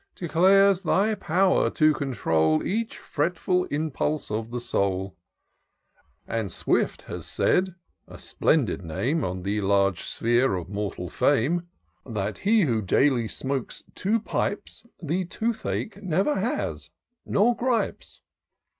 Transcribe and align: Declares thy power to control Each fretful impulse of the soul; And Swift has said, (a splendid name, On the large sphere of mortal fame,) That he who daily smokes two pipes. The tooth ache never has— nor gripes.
Declares 0.15 0.81
thy 0.81 1.13
power 1.13 1.69
to 1.69 1.93
control 1.93 2.63
Each 2.65 2.97
fretful 2.97 3.65
impulse 3.65 4.31
of 4.31 4.49
the 4.49 4.59
soul; 4.59 5.15
And 6.27 6.51
Swift 6.51 7.03
has 7.03 7.27
said, 7.27 7.75
(a 8.07 8.17
splendid 8.17 8.83
name, 8.83 9.23
On 9.23 9.43
the 9.43 9.61
large 9.61 10.01
sphere 10.05 10.55
of 10.55 10.69
mortal 10.69 11.07
fame,) 11.07 11.67
That 12.03 12.39
he 12.39 12.61
who 12.63 12.81
daily 12.81 13.27
smokes 13.27 13.83
two 13.93 14.19
pipes. 14.19 14.87
The 15.03 15.25
tooth 15.25 15.67
ache 15.67 16.01
never 16.01 16.33
has— 16.33 16.89
nor 17.27 17.55
gripes. 17.55 18.21